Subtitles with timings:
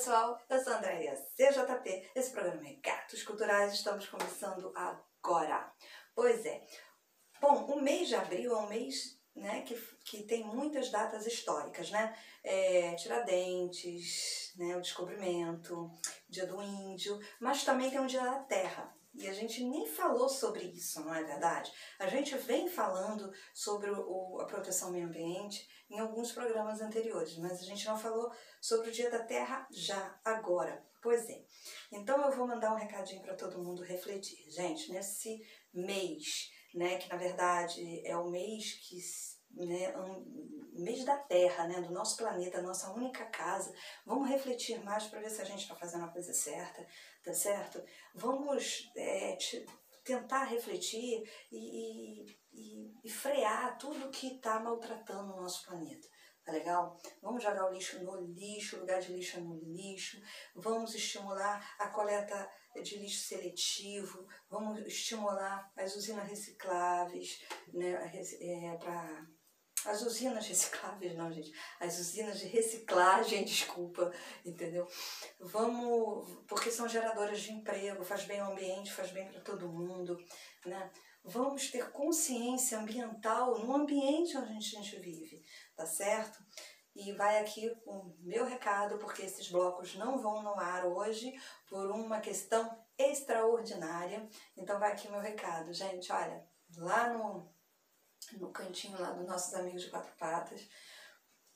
[0.00, 2.10] pessoal, eu sou a Andréia CJP.
[2.14, 5.70] Esse programa é Gatos Culturais, estamos começando agora.
[6.14, 6.66] Pois é.
[7.38, 11.90] Bom, o mês de abril é um mês né, que, que tem muitas datas históricas,
[11.90, 12.16] né?
[12.42, 15.90] É, Tiradentes, né, o descobrimento,
[16.30, 18.96] Dia do Índio, mas também tem o Dia da Terra.
[19.14, 21.72] E a gente nem falou sobre isso, não é verdade?
[21.98, 27.36] A gente vem falando sobre o, a proteção ao meio ambiente em alguns programas anteriores,
[27.36, 30.84] mas a gente não falou sobre o Dia da Terra já, agora.
[31.02, 31.44] Pois é.
[31.90, 34.38] Então eu vou mandar um recadinho para todo mundo refletir.
[34.50, 38.98] Gente, nesse mês, né, que na verdade é o mês que
[39.52, 43.72] né, um mês da Terra, né, do nosso planeta, nossa única casa.
[44.04, 46.86] Vamos refletir mais para ver se a gente está fazendo a coisa certa,
[47.22, 47.82] tá certo?
[48.14, 49.66] Vamos é, te,
[50.04, 51.22] tentar refletir
[51.52, 56.08] e, e, e frear tudo que está maltratando o nosso planeta.
[56.44, 56.96] Tá legal?
[57.20, 60.20] Vamos jogar o lixo no lixo, o lugar de lixo é no lixo.
[60.54, 62.50] Vamos estimular a coleta
[62.82, 64.26] de lixo seletivo.
[64.48, 67.92] Vamos estimular as usinas recicláveis né,
[68.40, 69.26] é, para
[69.86, 71.52] as usinas recicláveis, não, gente.
[71.78, 74.12] As usinas de reciclagem, desculpa,
[74.44, 74.86] entendeu?
[75.38, 80.18] Vamos, porque são geradoras de emprego, faz bem ao ambiente, faz bem para todo mundo,
[80.66, 80.90] né?
[81.22, 85.42] Vamos ter consciência ambiental no ambiente onde a gente vive,
[85.76, 86.42] tá certo?
[86.94, 91.32] E vai aqui o meu recado, porque esses blocos não vão no ar hoje
[91.68, 94.28] por uma questão extraordinária.
[94.56, 96.10] Então vai aqui o meu recado, gente.
[96.10, 96.44] Olha,
[96.76, 97.54] lá no
[98.38, 100.68] no cantinho lá dos nossos amigos de quatro patas.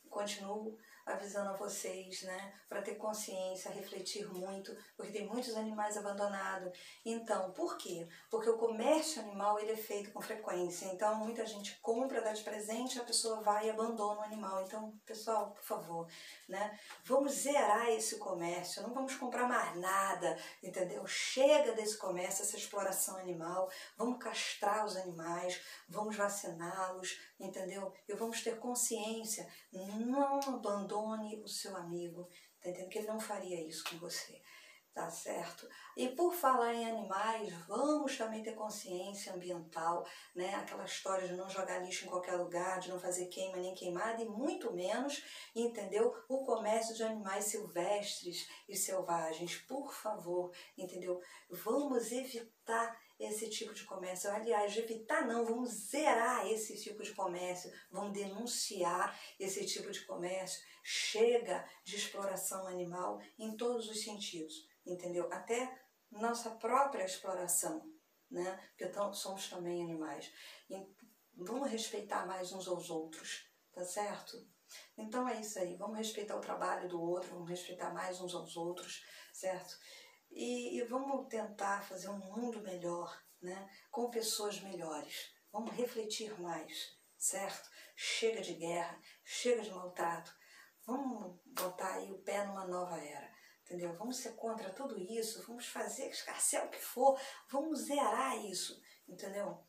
[0.09, 6.73] Continuo avisando a vocês, né, para ter consciência, refletir muito, porque tem muitos animais abandonados.
[7.05, 8.09] Então, por quê?
[8.31, 10.87] Porque o comércio animal ele é feito com frequência.
[10.87, 14.63] Então, muita gente compra, dá de presente, a pessoa vai e abandona o animal.
[14.63, 16.09] Então, pessoal, por favor,
[16.49, 21.07] né, vamos zerar esse comércio, não vamos comprar mais nada, entendeu?
[21.07, 27.93] Chega desse comércio, essa exploração animal, vamos castrar os animais, vamos vaciná-los, entendeu?
[28.09, 32.29] E vamos ter consciência, não abandone abandone o seu amigo,
[32.63, 32.91] tá entendendo?
[32.91, 34.41] Que ele não faria isso com você,
[34.93, 35.69] tá certo?
[35.97, 40.55] E por falar em animais, vamos também ter consciência ambiental, né?
[40.55, 44.23] Aquela história de não jogar lixo em qualquer lugar, de não fazer queima nem queimada,
[44.23, 45.23] e muito menos,
[45.55, 46.15] entendeu?
[46.29, 51.21] O comércio de animais silvestres e selvagens, por favor, entendeu?
[51.51, 54.31] Vamos evitar esse tipo de comércio.
[54.31, 60.63] Aliás, evitar não, vamos zerar esse tipo de comércio, vamos denunciar esse tipo de comércio.
[60.83, 65.29] Chega de exploração animal em todos os sentidos, entendeu?
[65.33, 67.83] Até nossa própria exploração,
[68.31, 68.61] né?
[68.77, 70.33] Porque somos também animais.
[70.71, 70.77] E
[71.37, 74.47] vamos respeitar mais uns aos outros, tá certo?
[74.97, 78.57] Então é isso aí, vamos respeitar o trabalho do outro, vamos respeitar mais uns aos
[78.57, 79.77] outros, certo?
[80.35, 83.71] E, e vamos tentar fazer um mundo melhor, né?
[83.89, 85.33] com pessoas melhores.
[85.53, 87.71] Vamos refletir mais, certo?
[87.95, 90.35] Chega de guerra, chega de maltrato.
[90.85, 93.95] Vamos botar aí o pé numa nova era, entendeu?
[93.95, 97.17] Vamos ser contra tudo isso, vamos fazer escarcel o que for,
[97.49, 99.65] vamos zerar isso, entendeu?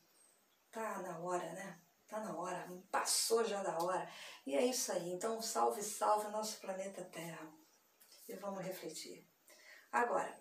[0.72, 1.80] Tá na hora, né?
[2.08, 4.12] Tá na hora, passou já da hora.
[4.48, 5.12] E é isso aí.
[5.12, 7.54] Então, salve, salve nosso planeta Terra.
[8.28, 9.28] E vamos refletir.
[9.96, 10.38] Agora,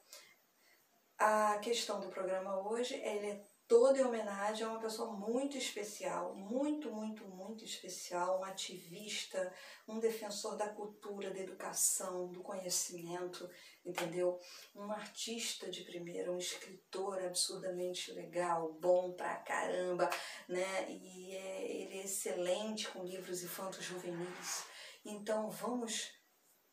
[1.16, 6.34] a questão do programa hoje ele é toda em homenagem a uma pessoa muito especial,
[6.34, 9.54] muito, muito, muito especial, um ativista,
[9.86, 13.48] um defensor da cultura, da educação, do conhecimento,
[13.86, 14.40] entendeu?
[14.74, 20.10] Um artista de primeira, um escritor absurdamente legal, bom pra caramba,
[20.48, 20.90] né?
[20.90, 24.66] E é, ele é excelente com livros infantos juvenis.
[25.04, 26.12] Então vamos,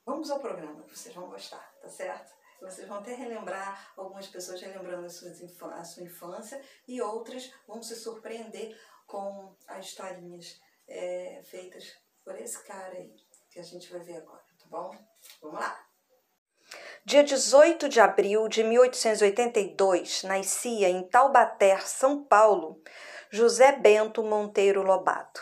[0.04, 2.41] vamos ao programa, vocês vão gostar, tá certo?
[2.62, 5.10] Vocês vão até relembrar, algumas pessoas relembrando a
[5.84, 12.96] sua, infância e outras vão se surpreender com as historinhas é, feitas por esse cara
[12.96, 13.16] aí,
[13.50, 14.96] que a gente vai ver agora, tá bom?
[15.42, 15.88] Vamos lá!
[17.04, 22.80] Dia 18 de abril de 1882, nascia em Taubaté, São Paulo,
[23.32, 25.42] José Bento Monteiro Lobato.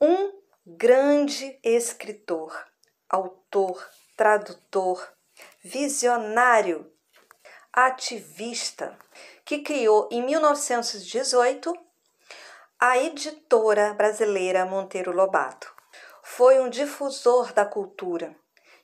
[0.00, 2.56] Um grande escritor,
[3.08, 3.84] autor,
[4.16, 5.04] tradutor,
[5.62, 6.90] visionário,
[7.70, 8.98] ativista,
[9.44, 11.72] que criou em 1918
[12.78, 15.70] a editora brasileira Monteiro Lobato.
[16.22, 18.34] Foi um difusor da cultura.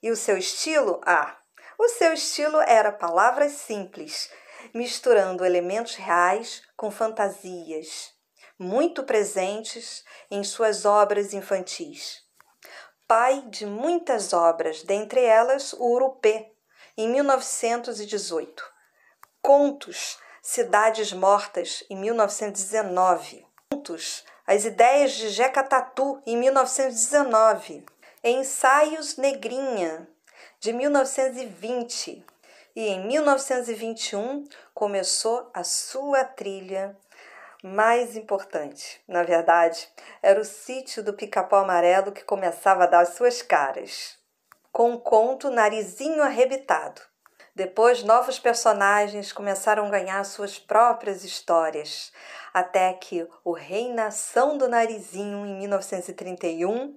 [0.02, 1.00] E o seu estilo?
[1.06, 1.38] Ah,
[1.78, 4.30] o seu estilo era palavras simples,
[4.74, 8.12] misturando elementos reais com fantasias,
[8.58, 12.22] muito presentes em suas obras infantis.
[13.08, 16.55] pai de muitas obras, dentre elas o Urupê,
[16.96, 18.64] em 1918.
[19.42, 23.46] Contos, Cidades Mortas, em 1919.
[23.70, 27.84] Contos, As Ideias de Jeca Tatu, em 1919.
[28.24, 30.08] Ensaios Negrinha,
[30.58, 32.24] de 1920.
[32.74, 34.44] E em 1921
[34.74, 36.96] começou a sua trilha
[37.62, 39.02] mais importante.
[39.08, 39.88] Na verdade,
[40.22, 44.16] era o sítio do Pica-Pau Amarelo que começava a dar as suas caras,
[44.76, 47.00] com o conto Narizinho Arrebitado.
[47.54, 52.12] Depois, novos personagens começaram a ganhar suas próprias histórias,
[52.52, 56.94] até que o Rei Nação do Narizinho, em 1931,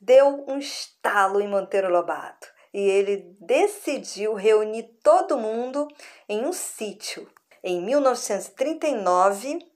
[0.00, 5.88] deu um estalo em Monteiro Lobato e ele decidiu reunir todo mundo
[6.28, 7.28] em um sítio.
[7.60, 9.68] Em 1939,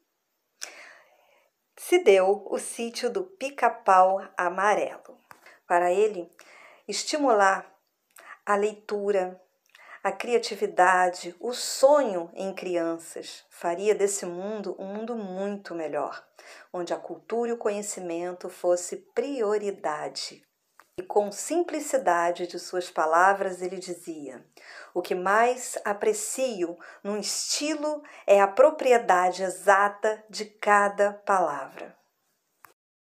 [1.77, 5.19] se deu o sítio do Pica-Pau Amarelo.
[5.67, 6.31] Para ele,
[6.87, 7.67] estimular
[8.47, 9.41] a leitura,
[10.03, 16.23] a criatividade, o sonho em crianças faria desse mundo um mundo muito melhor,
[16.71, 20.47] onde a cultura e o conhecimento fosse prioridade.
[20.97, 24.45] E com simplicidade de suas palavras, ele dizia:
[24.93, 31.97] O que mais aprecio num estilo é a propriedade exata de cada palavra.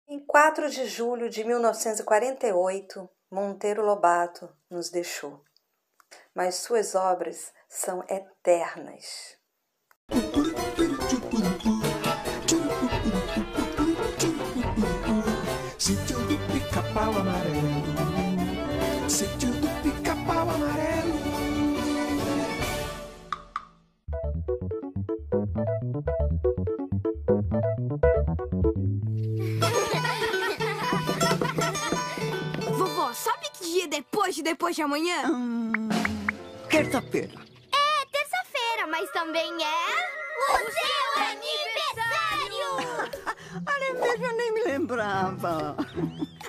[0.07, 5.43] Em 4 de julho de 1948, Monteiro Lobato nos deixou,
[6.33, 9.37] mas suas obras são eternas.
[34.87, 35.29] Amanhã?
[35.29, 35.89] Hum,
[36.69, 37.33] terça-feira.
[37.73, 40.07] É, terça-feira, mas também é
[40.53, 42.71] o seu aniversário!
[43.67, 45.75] Olha mesmo, eu nem me lembrava.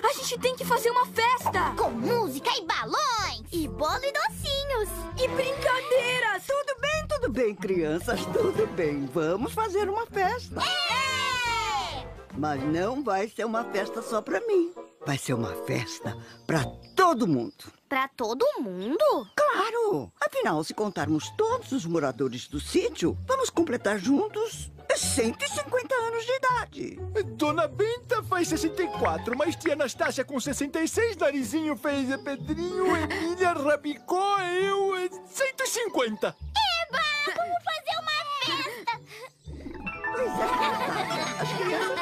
[0.01, 1.73] A gente tem que fazer uma festa!
[1.77, 3.43] Com música e balões!
[3.51, 4.89] E bolo e docinhos!
[5.21, 6.47] E brincadeiras!
[6.47, 9.05] Tudo bem, tudo bem, crianças, tudo bem.
[9.07, 10.61] Vamos fazer uma festa.
[10.61, 12.07] É!
[12.37, 14.73] Mas não vai ser uma festa só pra mim.
[15.09, 16.15] Vai ser uma festa
[16.45, 16.63] pra
[16.95, 17.73] todo mundo.
[17.89, 19.27] Pra todo mundo?
[19.35, 20.13] Claro!
[20.21, 26.99] Afinal, se contarmos todos os moradores do sítio, vamos completar juntos 150 anos de idade.
[27.37, 35.09] Dona Benta faz 64, mas tia Anastácia com 66, Narizinho fez Pedrinho, Emília rabicó, eu
[35.25, 36.27] 150.
[36.27, 36.99] Eba!
[37.35, 38.11] Vamos fazer uma
[38.45, 39.01] festa!
[40.13, 40.45] Pois é,
[41.41, 41.99] as crianças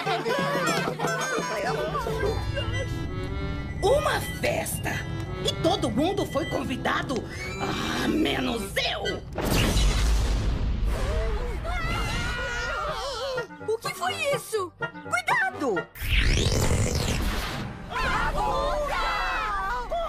[3.88, 4.92] Uma festa!
[5.46, 7.16] E todo mundo foi convidado?
[7.62, 9.24] Ah, menos eu!
[13.66, 14.74] O que foi isso?
[15.10, 15.88] Cuidado!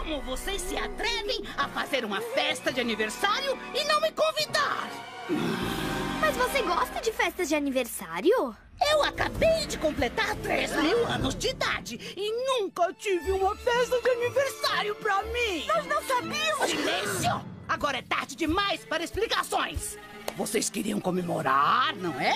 [0.03, 4.91] Como vocês se atrevem a fazer uma festa de aniversário e não me convidar?
[6.21, 8.57] Mas você gosta de festas de aniversário?
[8.91, 14.09] Eu acabei de completar 3 mil anos de idade e nunca tive uma festa de
[14.11, 15.65] aniversário pra mim.
[15.67, 16.71] Nós não sabíamos.
[16.71, 17.45] Silêncio!
[17.69, 19.99] Agora é tarde demais para explicações.
[20.37, 22.35] Vocês queriam comemorar, não é?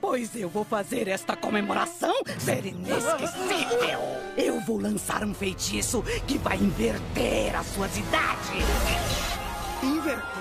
[0.00, 4.00] Pois eu vou fazer esta comemoração ser inesquecível.
[4.36, 9.15] Eu vou lançar um feitiço que vai inverter as suas idades.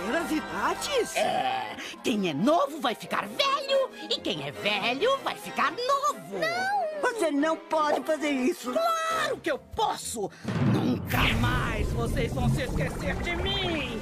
[0.06, 1.16] Inverter as idades?
[1.16, 1.78] É.
[2.04, 6.38] Quem é novo vai ficar velho e quem é velho vai ficar novo.
[6.38, 7.12] Não!
[7.12, 8.72] Você não pode fazer isso.
[8.72, 10.30] Claro que eu posso.
[10.74, 14.00] Nunca mais vocês vão se esquecer de mim.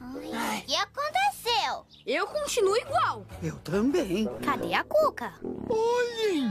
[0.00, 1.84] O que aconteceu?
[2.06, 3.26] Eu continuo igual.
[3.42, 4.28] Eu também.
[4.42, 5.34] Cadê a Cuca?
[5.68, 6.50] Olhem!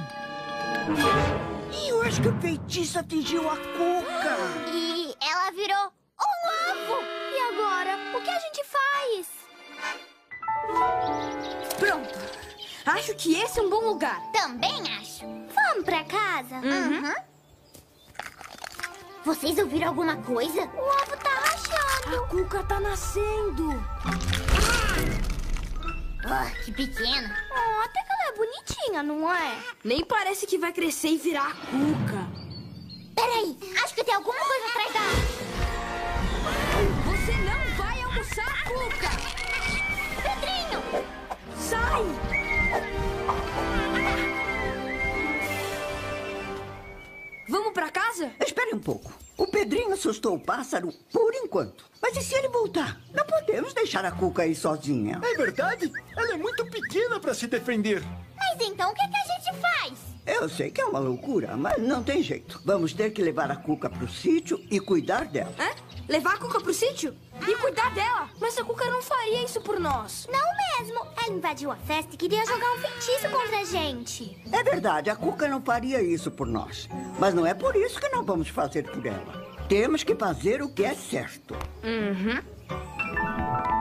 [1.72, 4.38] E eu acho que o feitiço atingiu a Cuca.
[4.72, 6.34] E ela virou um
[6.72, 7.02] ovo.
[7.32, 9.28] E agora, o que a gente faz?
[11.80, 12.20] Pronto.
[12.86, 14.20] Acho que esse é um bom lugar.
[14.34, 15.25] Também acho.
[15.56, 16.56] Vamos pra casa?
[16.56, 17.13] Uhum.
[19.24, 20.63] Vocês ouviram alguma coisa?
[20.63, 22.24] O ovo tá rachando.
[22.24, 23.70] A Cuca tá nascendo.
[26.25, 27.36] Oh, que pequena.
[27.52, 29.58] Oh, até que bonitinha, não é?
[29.84, 32.28] Nem parece que vai crescer e virar a cuca.
[33.16, 35.00] Peraí, acho que tem alguma coisa atrás da...
[37.12, 39.10] Você não vai almoçar, cuca!
[40.24, 40.82] Pedrinho!
[41.58, 42.04] Sai!
[47.48, 48.32] Vamos pra casa?
[48.40, 49.23] Espere um pouco.
[49.38, 51.86] O Pedrinho assustou o pássaro por enquanto.
[52.02, 53.00] Mas e se ele voltar?
[53.13, 55.20] Não podemos deixar a Cuca aí sozinha.
[55.24, 55.92] É verdade?
[56.16, 58.04] Ela é muito pequena para se defender.
[58.36, 59.94] Mas então o que, que a gente faz?
[60.25, 62.62] Eu sei que é uma loucura, mas não tem jeito.
[62.63, 65.54] Vamos ter que levar a Cuca pro sítio e cuidar dela.
[65.60, 65.72] Hã?
[66.08, 67.16] Levar a Cuca pro sítio?
[67.48, 68.30] E cuidar dela?
[68.40, 70.28] Mas a Cuca não faria isso por nós.
[70.32, 71.00] Não mesmo.
[71.26, 74.38] Ela invadiu a festa e queria jogar um feitiço contra a gente.
[74.52, 76.88] É verdade, a Cuca não faria isso por nós.
[77.20, 79.44] Mas não é por isso que não vamos fazer por ela.
[79.68, 81.56] Temos que fazer o que é certo.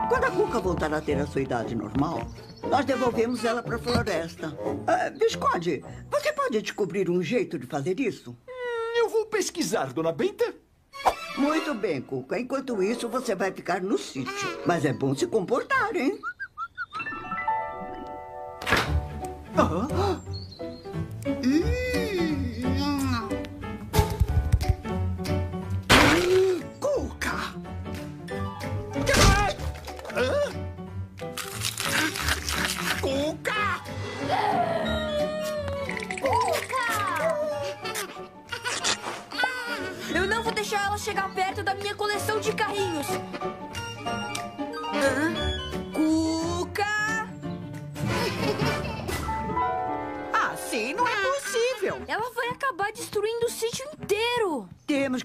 [0.09, 2.21] Quando a Cuca voltar a ter a sua idade normal,
[2.69, 4.57] nós devolvemos ela para a floresta.
[4.87, 8.31] Ah, Visconde, você pode descobrir um jeito de fazer isso?
[8.31, 10.53] Hum, Eu vou pesquisar, dona Benta.
[11.37, 12.39] Muito bem, Cuca.
[12.39, 14.59] Enquanto isso, você vai ficar no sítio.
[14.65, 16.19] Mas é bom se comportar, hein?
[19.55, 20.12] Cuca!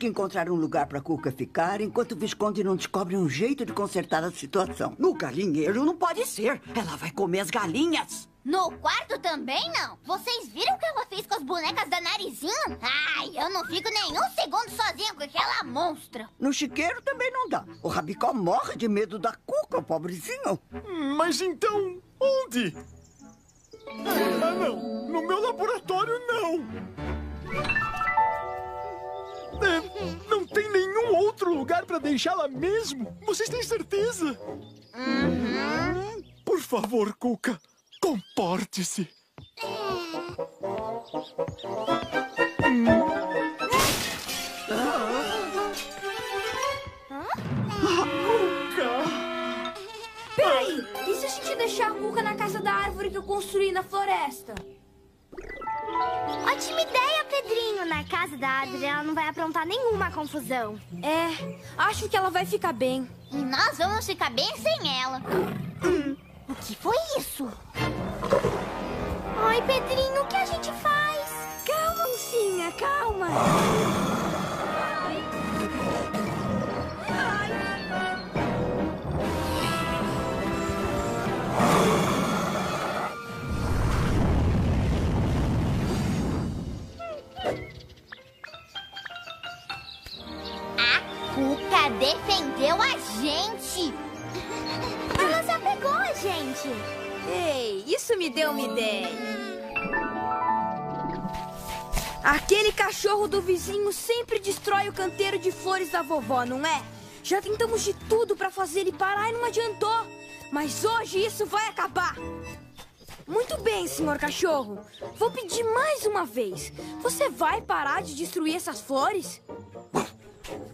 [0.08, 4.24] Encontrar um lugar para Cuca ficar enquanto o Visconde não descobre um jeito de consertar
[4.24, 4.96] a situação.
[4.98, 6.60] No galinheiro não pode ser.
[6.74, 8.28] Ela vai comer as galinhas.
[8.44, 9.98] No quarto também não?
[10.04, 12.78] Vocês viram o que ela fez com as bonecas da Narizinho?
[12.80, 16.28] Ai, eu não fico nenhum segundo sozinha com aquela monstra.
[16.40, 17.64] No chiqueiro também não dá.
[17.82, 20.58] O Rabicó morre de medo da Cuca, pobrezinho.
[20.72, 22.74] Hum, Mas então, onde?
[23.86, 25.08] Ah, não.
[25.08, 27.87] No meu laboratório, não.
[29.60, 33.16] É, não tem nenhum outro lugar para deixá-la mesmo?
[33.22, 34.38] Vocês têm certeza?
[36.44, 37.60] Por favor, Cuca,
[38.00, 39.08] comporte-se.
[47.80, 48.90] Cuca!
[50.36, 53.72] Peraí, e se a gente deixar a Cuca na casa da árvore que eu construí
[53.72, 54.54] na floresta?
[59.28, 60.78] Vai aprontar nenhuma confusão.
[61.02, 63.08] É, acho que ela vai ficar bem.
[63.30, 65.20] E nós vamos ficar bem sem ela.
[66.48, 67.48] O que foi isso?
[69.36, 71.30] Ai, Pedrinho, o que a gente faz?
[71.66, 73.97] Calma, mocinha, calma.
[98.48, 99.08] Deu uma ideia.
[102.22, 106.82] Aquele cachorro do vizinho sempre destrói o canteiro de flores da vovó, não é?
[107.22, 110.06] Já tentamos de tudo pra fazer ele parar e não adiantou.
[110.50, 112.16] Mas hoje isso vai acabar.
[113.26, 114.78] Muito bem, senhor cachorro.
[115.16, 116.72] Vou pedir mais uma vez.
[117.02, 119.42] Você vai parar de destruir essas flores?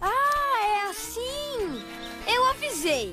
[0.01, 1.83] Ah, é assim.
[2.33, 3.13] Eu avisei.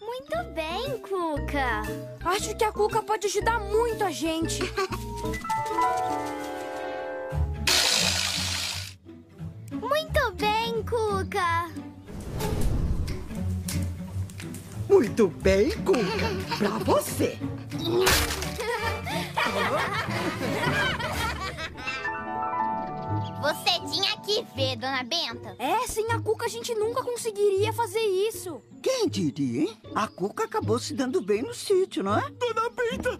[0.00, 1.82] Muito bem, Cuca.
[2.24, 4.62] Acho que a Cuca pode ajudar muito a gente.
[9.72, 11.70] Muito bem, Cuca.
[14.88, 16.56] Muito bem, Cuca.
[16.56, 17.36] Pra você.
[17.80, 18.39] Você
[24.54, 25.56] ver, dona Benta.
[25.58, 28.62] É, sem a Cuca a gente nunca conseguiria fazer isso.
[28.82, 29.80] Quem diria, hein?
[29.94, 32.30] A Cuca acabou se dando bem no sítio, não é?
[32.30, 33.18] Dona Benta,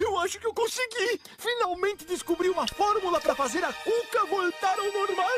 [0.00, 1.20] eu acho que eu consegui.
[1.38, 5.28] Finalmente descobri uma fórmula para fazer a Cuca voltar ao normal.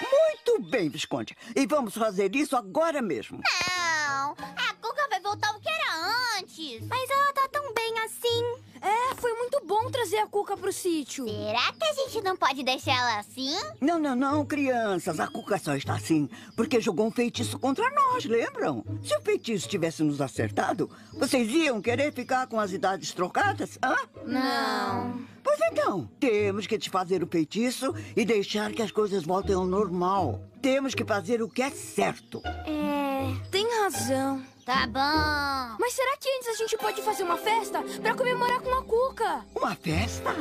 [0.00, 1.36] Muito bem, Visconde.
[1.54, 3.38] E vamos fazer isso agora mesmo.
[3.38, 6.86] Não, a Cuca vai voltar ao que era antes.
[6.86, 7.10] Mas
[10.04, 11.26] trazer a Cuca pro sítio.
[11.26, 13.56] Será que a gente não pode deixar ela assim?
[13.80, 15.18] Não, não, não, crianças.
[15.18, 18.84] A Cuca só está assim porque jogou um feitiço contra nós, lembram?
[19.02, 23.78] Se o feitiço tivesse nos acertado, vocês iam querer ficar com as idades trocadas?
[23.82, 23.96] Hã?
[24.26, 25.24] Não.
[25.42, 30.38] Pois então, temos que desfazer o feitiço e deixar que as coisas voltem ao normal.
[30.60, 32.42] Temos que fazer o que é certo.
[32.44, 33.04] É.
[33.84, 34.53] razão.
[34.64, 35.76] Tá bom.
[35.78, 39.44] Mas será que antes a gente pode fazer uma festa pra comemorar com a Cuca?
[39.54, 40.32] Uma festa?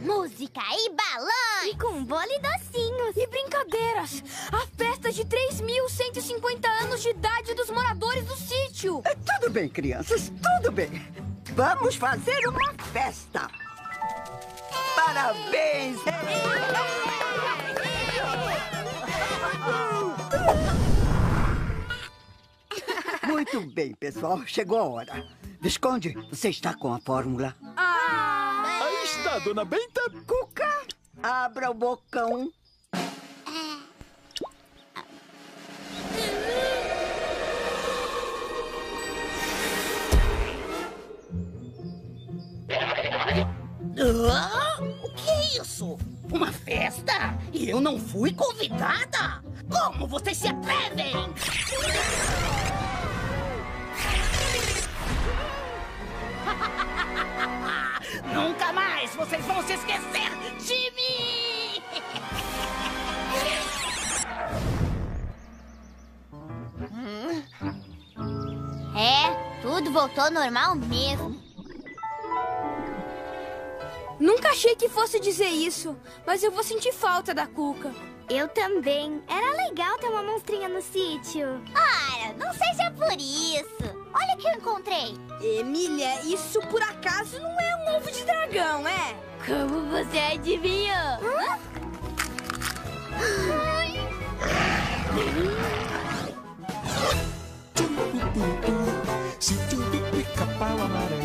[0.00, 1.66] Música e balão.
[1.66, 3.16] E com bolo e docinhos.
[3.16, 4.24] E brincadeiras.
[4.50, 9.02] A festa de 3.150 anos de idade dos moradores do sítio.
[9.04, 11.06] É, tudo bem, crianças, tudo bem.
[11.54, 13.48] Vamos fazer uma festa.
[14.96, 16.00] Parabéns!
[23.40, 24.42] Muito bem, pessoal.
[24.46, 25.26] Chegou a hora.
[25.62, 27.56] Visconde, você está com a fórmula?
[27.74, 30.02] Aí está, dona Benta.
[30.26, 30.68] Cuca,
[31.22, 32.52] abra o bocão.
[44.30, 45.96] Ah, o que é isso?
[46.30, 47.38] Uma festa?
[47.54, 49.42] E eu não fui convidada?
[49.70, 51.14] Como vocês se atrevem?
[58.34, 61.82] Nunca mais vocês vão se esquecer de mim!
[68.96, 71.40] É, tudo voltou normal mesmo.
[74.18, 77.90] Nunca achei que fosse dizer isso, mas eu vou sentir falta da Cuca.
[78.28, 79.22] Eu também.
[79.26, 81.60] Era legal ter uma monstrinha no sítio.
[81.74, 83.99] Ora, não seja por isso.
[84.12, 85.16] Olha o que eu encontrei.
[85.40, 89.14] Emília, isso por acaso não é um ovo de dragão, é?
[89.46, 91.20] Como você adivinhou?
[100.10, 101.20] Pica-pau amarelo.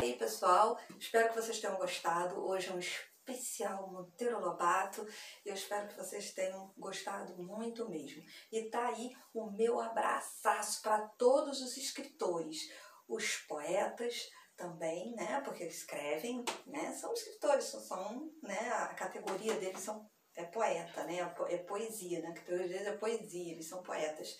[0.00, 2.44] E aí, pessoal, espero que vocês tenham gostado.
[2.46, 2.78] Hoje é um
[3.22, 5.06] especial Monteiro Lobato.
[5.44, 8.22] Eu espero que vocês tenham gostado muito mesmo.
[8.50, 12.68] E tá aí o meu abraçaço para todos os escritores,
[13.08, 15.40] os poetas também, né?
[15.42, 16.92] Porque escrevem, né?
[16.92, 18.68] São escritores, são, são né?
[18.70, 21.18] A categoria deles são é poeta, né?
[21.18, 22.28] É É poesia, né?
[22.28, 24.36] A categoria deles é poesia, eles são poetas.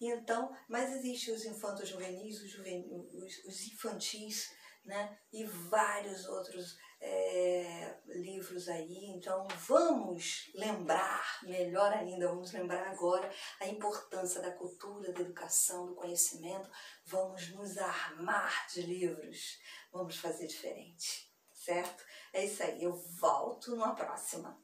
[0.00, 4.48] E então, mas existem os infantos juvenis, os, juven, os, os infantis,
[4.88, 5.18] né?
[5.30, 9.04] E vários outros é, livros aí.
[9.10, 15.94] Então, vamos lembrar, melhor ainda, vamos lembrar agora a importância da cultura, da educação, do
[15.94, 16.70] conhecimento.
[17.04, 19.58] Vamos nos armar de livros.
[19.92, 22.02] Vamos fazer diferente, certo?
[22.32, 22.82] É isso aí.
[22.82, 24.58] Eu volto numa próxima?